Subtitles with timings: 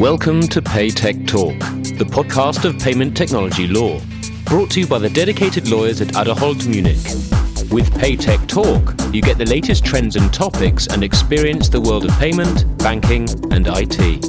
[0.00, 1.58] Welcome to PayTech Talk,
[1.98, 4.00] the podcast of payment technology law,
[4.46, 6.96] brought to you by the dedicated lawyers at Adderholt Munich.
[7.70, 12.18] With PayTech Talk, you get the latest trends and topics and experience the world of
[12.18, 14.24] payment, banking, and IT.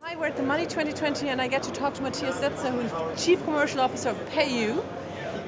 [0.00, 3.24] Hi, we're at the Money 2020 and I get to talk to Matthias Setzer, who's
[3.24, 4.84] Chief Commercial Officer of PayU.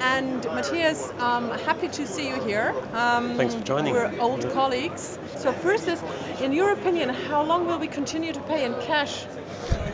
[0.00, 2.74] And Matthias, um, happy to see you here.
[2.92, 3.92] Um, Thanks for joining.
[3.92, 5.18] We're old colleagues.
[5.36, 6.02] So first is,
[6.40, 9.26] in your opinion, how long will we continue to pay in cash?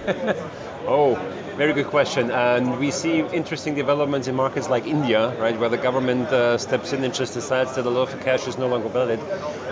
[0.88, 1.16] Oh,
[1.56, 2.30] very good question.
[2.30, 6.92] And we see interesting developments in markets like India, right, where the government uh, steps
[6.92, 9.18] in and just decides that a lot of cash is no longer valid.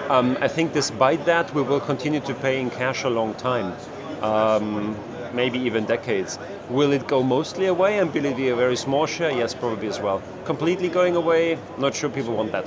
[0.08, 3.76] Um, I think despite that, we will continue to pay in cash a long time.
[4.22, 4.96] Um,
[5.34, 6.38] maybe even decades.
[6.68, 9.30] Will it go mostly away and will it be a very small share?
[9.30, 10.22] Yes, probably as well.
[10.44, 11.58] Completely going away?
[11.78, 12.66] Not sure people want that.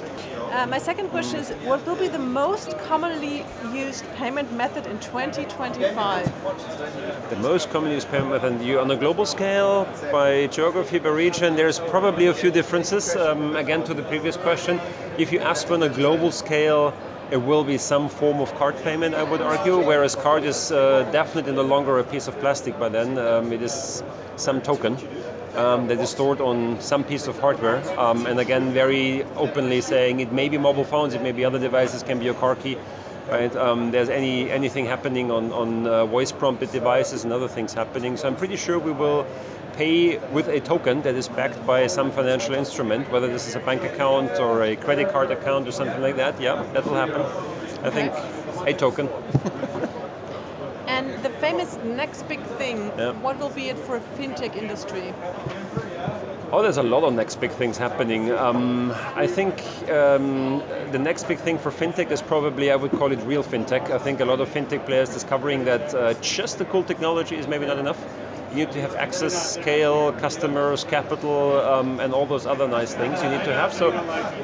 [0.52, 4.98] Uh, my second question is, what will be the most commonly used payment method in
[5.00, 6.32] 2025?
[7.30, 11.56] The most commonly used payment method you, on a global scale, by geography, by region,
[11.56, 13.16] there's probably a few differences.
[13.16, 14.80] Um, again, to the previous question,
[15.18, 16.94] if you ask on a global scale,
[17.32, 21.10] it will be some form of card payment, I would argue, whereas card is uh,
[21.12, 23.18] definitely no longer a piece of plastic by then.
[23.18, 24.04] Um, it is
[24.38, 24.98] some token
[25.56, 27.82] um, that is stored on some piece of hardware.
[28.00, 31.60] Um, and again, very openly saying it may be mobile phones, it may be other
[31.60, 32.78] devices, can be a car key.
[33.30, 33.54] Right?
[33.58, 38.16] Um, there's any anything happening on, on uh, voice prompted devices and other things happening.
[38.16, 39.28] So I'm pretty sure we will
[39.78, 43.60] pay with a token that is backed by some financial instrument, whether this is a
[43.60, 46.42] bank account or a credit card account or something like that.
[46.42, 47.22] Yeah, that will happen.
[47.84, 48.12] I think
[48.68, 49.08] a token.
[50.88, 53.12] and the famous next big thing, Yeah.
[53.12, 55.14] what will be it for fintech industry?
[56.52, 58.32] Oh, there's a lot of next big things happening.
[58.32, 59.54] Um, I think
[59.92, 63.92] um, the next big thing for fintech is probably, I would call it real fintech.
[63.92, 67.48] I think a lot of fintech players discovering that uh, just the cool technology is
[67.48, 68.02] maybe not enough.
[68.52, 73.22] You need to have access, scale, customers, capital, um, and all those other nice things
[73.22, 73.74] you need to have.
[73.74, 73.92] So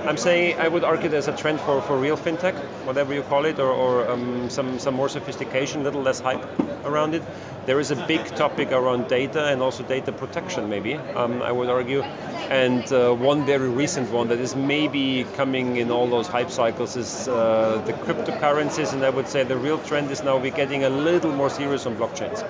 [0.06, 2.54] I'm saying I would argue there's a trend for, for real fintech,
[2.86, 6.44] whatever you call it, or, or um, some, some more sophistication, a little less hype
[6.86, 7.24] around it.
[7.66, 11.70] There is a big topic around data and also data protection, maybe, um, I would
[11.70, 12.02] argue.
[12.02, 16.98] And uh, one very recent one that is maybe coming in all those hype cycles
[16.98, 18.92] is uh, the cryptocurrencies.
[18.92, 21.86] And I would say the real trend is now we're getting a little more serious
[21.86, 22.44] on blockchains.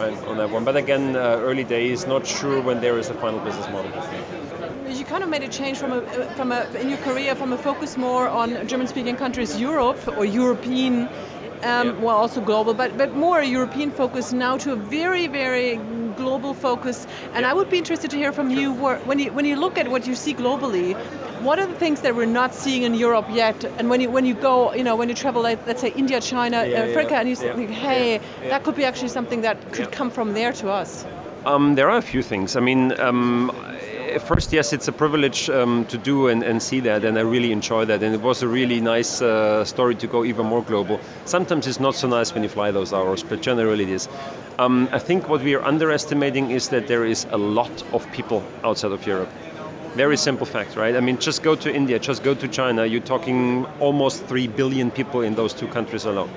[0.00, 2.06] Right, on that one, but again, uh, early days.
[2.06, 3.90] Not sure when there is a final business model.
[4.90, 6.00] You kind of made a change from a,
[6.36, 11.02] from a, in your career from a focus more on German-speaking countries, Europe or European,
[11.02, 11.08] um,
[11.62, 11.92] Yeah.
[12.00, 15.78] well also global, but but more European focus now to a very very
[16.10, 17.06] global focus.
[17.34, 19.88] And I would be interested to hear from you when you when you look at
[19.88, 20.94] what you see globally.
[21.40, 23.64] What are the things that we're not seeing in Europe yet?
[23.78, 26.20] And when you when you go, you know, when you travel, like, let's say India,
[26.20, 29.90] China, Yeah, Africa, yeah, and you think, hey, that could be actually something that could
[29.90, 31.06] come from there to us.
[31.46, 32.56] Um, there are a few things.
[32.56, 33.50] I mean, um,
[34.18, 37.52] first, yes, it's a privilege um, to do and, and see that, and I really
[37.52, 38.02] enjoy that.
[38.02, 41.00] And it was a really nice uh, story to go even more global.
[41.24, 44.08] Sometimes it's not so nice when you fly those hours, but generally it is.
[44.58, 48.42] Um, I think what we are underestimating is that there is a lot of people
[48.64, 49.30] outside of Europe.
[49.94, 50.94] Very simple fact, right?
[50.96, 52.86] I mean, just go to India, just go to China.
[52.86, 56.30] You're talking almost 3 billion people in those two countries alone,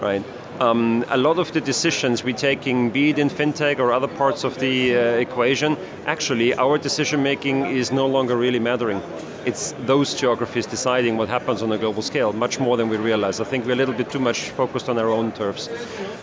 [0.00, 0.22] right?
[0.60, 4.42] Um, a lot of the decisions we're taking, be it in fintech or other parts
[4.42, 5.76] of the uh, equation,
[6.06, 9.02] actually, our decision making is no longer really mattering.
[9.44, 13.38] It's those geographies deciding what happens on a global scale, much more than we realize.
[13.38, 15.68] I think we're a little bit too much focused on our own turfs,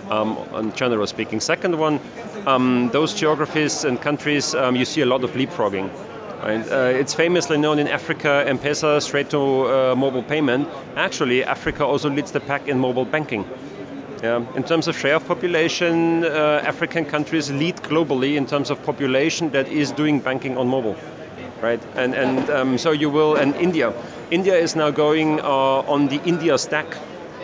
[0.09, 1.39] um, on general speaking.
[1.39, 1.99] Second one,
[2.47, 5.91] um, those geographies and countries, um, you see a lot of leapfrogging.
[6.43, 6.69] Right.
[6.69, 10.67] Uh, it's famously known in Africa, M-Pesa, straight to uh, mobile payment.
[10.97, 13.45] Actually, Africa also leads the pack in mobile banking.
[14.21, 14.45] Yeah.
[14.53, 19.51] In terms of share of population, uh, African countries lead globally in terms of population
[19.51, 20.97] that is doing banking on mobile.
[21.61, 23.93] Right, and and um, so you will, and India,
[24.29, 26.97] India is now going uh, on the India stack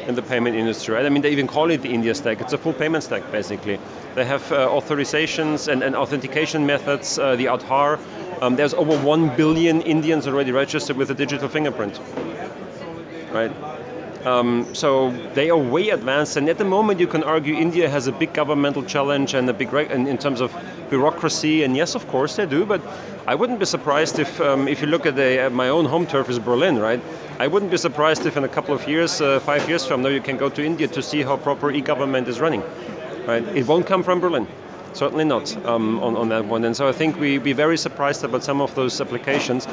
[0.07, 0.95] in the payment industry.
[0.95, 1.05] Right?
[1.05, 2.41] I mean, they even call it the India stack.
[2.41, 3.79] It's a full payment stack basically.
[4.15, 7.17] They have uh, authorizations and, and authentication methods.
[7.17, 7.97] Uh, the Aadhaar.
[8.41, 11.99] Um, there's over one billion Indians already registered with a digital fingerprint.
[13.31, 13.51] Right.
[14.25, 18.07] Um, so they are way advanced, and at the moment you can argue India has
[18.07, 20.53] a big governmental challenge and a big reg- in, in terms of
[20.89, 21.63] bureaucracy.
[21.63, 22.81] And yes, of course they do, but
[23.25, 26.05] I wouldn't be surprised if, um, if you look at, the, at my own home
[26.05, 27.01] turf is Berlin, right?
[27.39, 30.09] I wouldn't be surprised if in a couple of years, uh, five years from now,
[30.09, 32.63] you can go to India to see how proper e-government is running,
[33.25, 33.43] right?
[33.55, 34.47] It won't come from Berlin.
[34.93, 36.63] Certainly not um, on, on that one.
[36.63, 39.67] And so I think we be very surprised about some of those applications.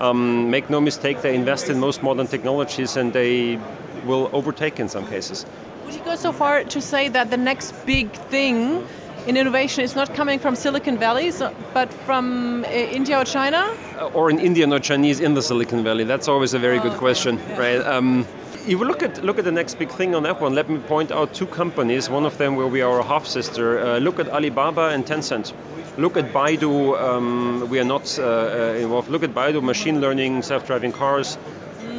[0.00, 3.58] Um, make no mistake, they invest in most modern technologies and they
[4.04, 5.46] will overtake in some cases.
[5.84, 8.86] Would you go so far to say that the next big thing
[9.26, 13.74] in innovation is not coming from Silicon Valley, so, but from uh, India or China?
[13.96, 16.04] Uh, or in Indian or Chinese in the Silicon Valley?
[16.04, 17.58] That's always a very oh, good question, yeah.
[17.58, 17.80] right?
[17.80, 20.68] Um, if you look at look at the next big thing on that one, let
[20.68, 22.08] me point out two companies.
[22.08, 23.80] One of them where we are a half sister.
[23.80, 25.52] Uh, look at Alibaba and Tencent.
[25.98, 27.00] Look at Baidu.
[27.00, 29.08] Um, we are not uh, uh involved.
[29.10, 31.38] Look at Baidu, machine learning, self-driving cars.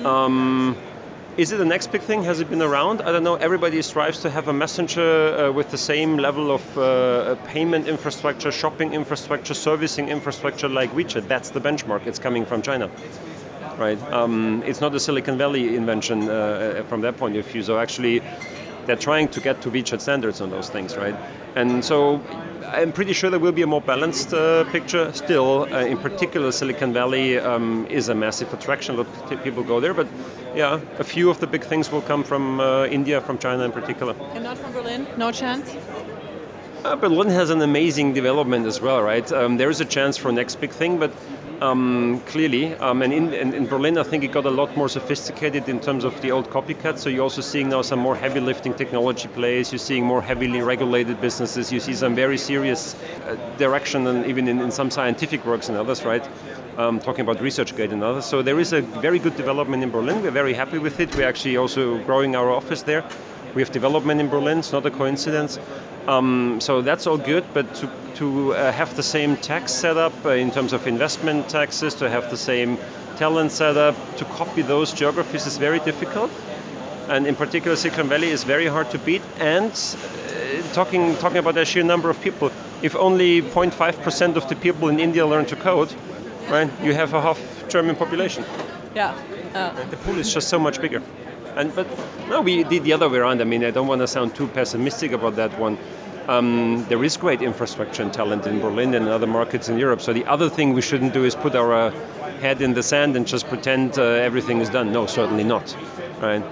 [0.05, 0.77] Um,
[1.37, 2.23] is it the next big thing?
[2.23, 3.01] Has it been around?
[3.01, 3.35] I don't know.
[3.35, 8.51] Everybody strives to have a messenger uh, with the same level of uh, payment infrastructure,
[8.51, 11.27] shopping infrastructure, servicing infrastructure like WeChat.
[11.27, 12.05] That's the benchmark.
[12.07, 12.89] It's coming from China
[13.77, 13.99] right?
[14.11, 17.63] Um, it's not a Silicon Valley invention uh, uh, from that point of view.
[17.63, 18.21] So actually,
[18.85, 21.15] they're trying to get to WeChat standards on those things, right?
[21.55, 22.21] And so
[22.67, 25.63] I'm pretty sure there will be a more balanced uh, picture still.
[25.71, 28.95] Uh, in particular, Silicon Valley um, is a massive attraction.
[28.95, 30.07] A lot of people go there, but
[30.55, 33.71] yeah, a few of the big things will come from uh, India, from China in
[33.71, 34.15] particular.
[34.33, 35.07] And not from Berlin?
[35.17, 35.75] No chance?
[36.83, 39.31] Uh, Berlin has an amazing development as well, right?
[39.31, 41.13] Um, there is a chance for next big thing, but
[41.63, 42.75] um, clearly.
[42.75, 45.79] Um, and in, in, in, Berlin, I think it got a lot more sophisticated in
[45.79, 46.97] terms of the old copycat.
[46.97, 49.71] So you're also seeing now some more heavy lifting technology plays.
[49.71, 51.71] You're seeing more heavily regulated businesses.
[51.71, 55.77] You see some very serious uh, direction, and even in, in, some scientific works and
[55.77, 56.27] others, right?
[56.77, 58.25] Um, talking about ResearchGate and others.
[58.25, 60.21] So there is a very good development in Berlin.
[60.21, 61.15] We're very happy with it.
[61.15, 63.05] We're actually also growing our office there.
[63.55, 64.59] We have development in Berlin.
[64.59, 65.59] It's not a coincidence.
[66.07, 70.29] Um, so that's all good, but to, to uh, have the same tax setup uh,
[70.29, 72.77] in terms of investment taxes, to have the same
[73.17, 76.31] talent setup, to copy those geographies is very difficult.
[77.09, 79.21] And in particular, Silicon Valley is very hard to beat.
[79.39, 82.51] And uh, talking, talking about the sheer number of people,
[82.81, 85.93] if only 0.5% of the people in India learn to code,
[86.49, 87.39] right, you have a half
[87.69, 88.43] German population.
[88.95, 89.15] Yeah.
[89.53, 89.83] Uh.
[89.85, 91.01] The pool is just so much bigger.
[91.55, 91.87] And but
[92.29, 93.41] no, we did the other way around.
[93.41, 95.77] I mean, I don't want to sound too pessimistic about that one.
[96.27, 100.01] Um, there is great infrastructure and talent in Berlin and other markets in Europe.
[100.01, 101.91] So the other thing we shouldn't do is put our uh,
[102.39, 104.93] head in the sand and just pretend uh, everything is done.
[104.93, 105.75] No, certainly not.
[106.21, 106.43] Right.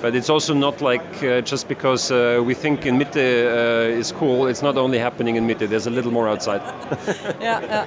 [0.00, 4.12] But it's also not like uh, just because uh, we think in Mitte uh, is
[4.12, 6.62] cool, it's not only happening in Mitte, there's a little more outside.
[7.40, 7.86] yeah.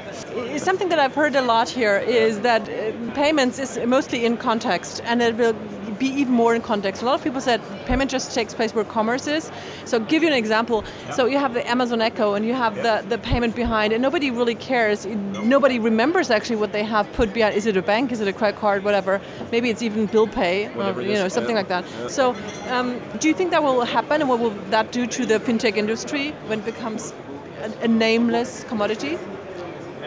[0.58, 5.02] Something that I've heard a lot here is that uh, payments is mostly in context
[5.04, 5.56] and it will
[6.04, 7.02] be even more in context.
[7.02, 9.52] A lot of people said payment just takes place where commerce is.
[9.86, 10.84] So give you an example.
[10.84, 11.12] Yeah.
[11.18, 14.32] So you have the Amazon Echo and you have the, the payment behind and nobody
[14.32, 15.06] really cares.
[15.06, 17.56] Nobody remembers actually what they have put behind.
[17.56, 18.12] Is it a bank?
[18.12, 18.84] Is it a credit card?
[18.84, 19.22] Whatever.
[19.52, 21.62] Maybe it's even bill pay, or, you know, something yeah.
[21.62, 21.86] like that.
[21.86, 22.08] Yeah.
[22.08, 22.36] So
[22.70, 25.78] um, do you think that will happen and what will that do to the fintech
[25.78, 27.14] industry when it becomes
[27.62, 29.18] a, a nameless commodity?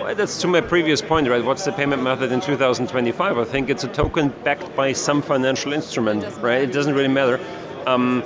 [0.07, 1.45] Well, that's to my previous point, right?
[1.45, 3.39] What's the payment method in 2025?
[3.39, 6.63] I think it's a token backed by some financial instrument, right?
[6.63, 7.41] It doesn't really matter.
[7.89, 8.23] Um,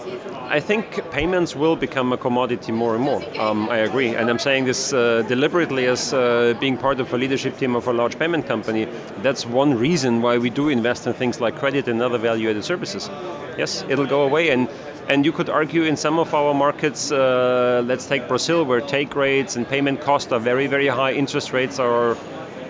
[0.51, 3.23] I think payments will become a commodity more and more.
[3.41, 7.17] Um, I agree, and I'm saying this uh, deliberately as uh, being part of a
[7.17, 8.87] leadership team of a large payment company.
[9.23, 13.09] That's one reason why we do invest in things like credit and other value-added services.
[13.57, 14.69] Yes, it'll go away, and
[15.09, 19.15] and you could argue in some of our markets, uh, let's take Brazil, where take
[19.17, 22.17] rates and payment costs are very, very high, interest rates are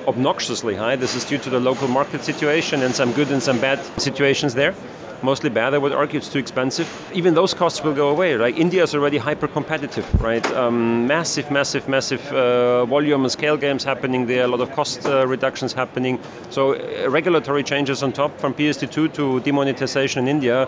[0.06, 0.96] obnoxiously high.
[0.96, 4.54] This is due to the local market situation and some good and some bad situations
[4.54, 4.74] there.
[5.22, 6.88] Mostly bad, I would argue it's too expensive.
[7.12, 8.56] Even those costs will go away, right?
[8.56, 10.44] India is already hyper competitive, right?
[10.52, 15.04] Um, massive, massive, massive uh, volume and scale games happening there, a lot of cost
[15.04, 16.18] uh, reductions happening.
[16.48, 20.66] So, uh, regulatory changes on top from PSD2 to demonetization in India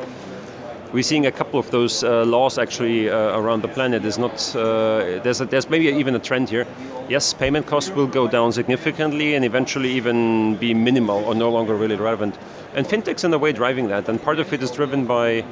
[0.93, 4.03] we're seeing a couple of those uh, laws actually uh, around the planet.
[4.03, 6.67] There's not uh, there's a, there's maybe even a trend here.
[7.09, 11.75] Yes, payment costs will go down significantly and eventually even be minimal or no longer
[11.75, 12.37] really relevant.
[12.75, 15.45] And fintech's in a way driving that, and part of it is driven by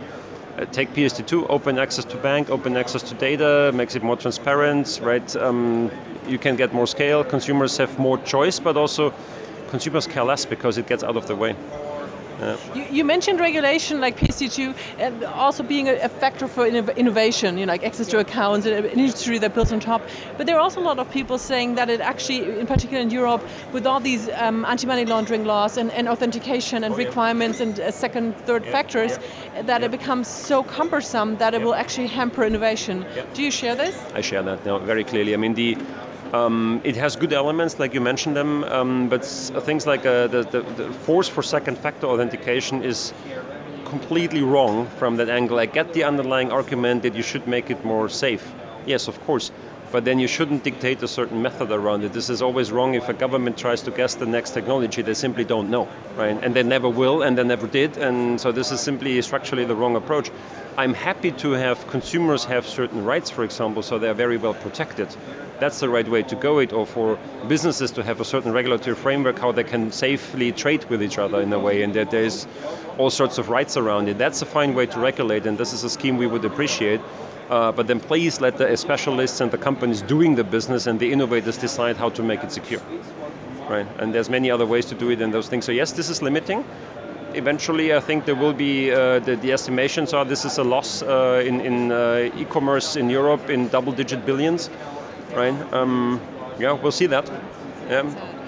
[0.58, 5.00] uh, take PSD2, open access to bank, open access to data, makes it more transparent,
[5.02, 5.36] right?
[5.36, 5.90] Um,
[6.26, 7.24] you can get more scale.
[7.24, 9.14] Consumers have more choice, but also
[9.70, 11.56] consumers care less because it gets out of the way.
[12.74, 17.66] You, you, mentioned regulation like PSD2 and also being a, a factor for innovation, you
[17.66, 20.02] know, like access to accounts, an industry that builds on top.
[20.36, 23.10] But there are also a lot of people saying that it actually, in particular in
[23.10, 27.78] Europe, with all these um, anti-money laundering laws and, and authentication and oh, requirements and
[27.78, 28.72] uh, second, third yeah.
[28.72, 29.62] factors, yeah.
[29.62, 29.86] that yeah.
[29.86, 33.04] it becomes so cumbersome that it will actually hamper innovation.
[33.34, 33.96] Do you share this?
[34.14, 35.34] I share that no, very clearly.
[35.34, 35.76] I mean, the
[36.32, 40.42] um, it has good elements, like you mentioned them, um, but things like uh, the,
[40.42, 43.12] the, the, force for second factor authentication is
[43.84, 45.58] completely wrong from that angle.
[45.58, 48.52] I get the underlying argument that you should make it more safe.
[48.86, 49.50] Yes, of course.
[49.90, 52.12] but then you shouldn't dictate a certain method around it.
[52.12, 55.02] This is always wrong if a government tries to guess the next technology.
[55.02, 56.38] They simply don't know, right?
[56.42, 57.96] And they never will, and they never did.
[57.96, 60.30] And so this is simply structurally the wrong approach.
[60.80, 65.14] I'm happy to have consumers have certain rights, for example, so they're very well protected.
[65.58, 67.18] That's the right way to go it, or for
[67.48, 71.42] businesses to have a certain regulatory framework how they can safely trade with each other
[71.42, 72.46] in a way, and that there's
[72.96, 74.16] all sorts of rights around it.
[74.16, 77.02] That's a fine way to regulate, and this is a scheme we would appreciate.
[77.50, 81.12] Uh, but then please let the specialists and the companies doing the business and the
[81.12, 82.80] innovators decide how to make it secure.
[83.68, 83.86] Right?
[83.98, 85.66] And there's many other ways to do it and those things.
[85.66, 86.64] So yes, this is limiting.
[87.34, 91.02] Eventually, I think there will be uh, the, the, estimations are this is a loss
[91.02, 94.68] uh, in, in uh, e-commerce in Europe in double-digit billions.
[95.34, 95.54] Right?
[95.72, 96.20] Um,
[96.58, 97.30] yeah, we'll see that.
[97.88, 98.00] Yeah.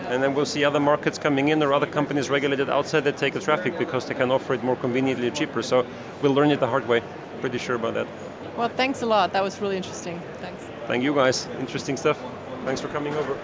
[0.09, 3.35] And then we'll see other markets coming in or other companies regulated outside that take
[3.35, 5.63] the traffic because they can offer it more conveniently cheaper.
[5.63, 5.87] So
[6.21, 7.03] we'll learn it the hard way.
[7.41, 8.07] Pretty sure about that.
[8.57, 9.33] Well, thanks a lot.
[9.33, 10.21] That was really interesting.
[10.41, 10.65] Thanks.
[10.87, 11.47] Thank you guys.
[11.59, 12.19] Interesting stuff.
[12.65, 13.39] Thanks for coming over.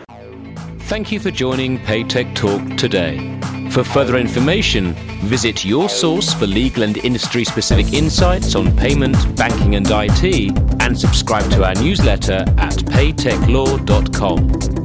[0.80, 3.38] Thank you for joining PayTech Talk today.
[3.70, 9.76] For further information, visit your source for legal and industry specific insights on payment, banking,
[9.76, 14.77] and IT, and subscribe to our newsletter at paytechlaw.com.